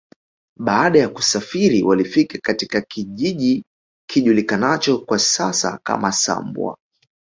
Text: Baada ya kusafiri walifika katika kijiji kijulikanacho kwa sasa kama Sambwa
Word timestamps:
Baada 0.59 0.99
ya 0.99 1.09
kusafiri 1.09 1.83
walifika 1.83 2.39
katika 2.39 2.81
kijiji 2.81 3.63
kijulikanacho 4.09 4.97
kwa 4.97 5.19
sasa 5.19 5.79
kama 5.83 6.11
Sambwa 6.11 6.77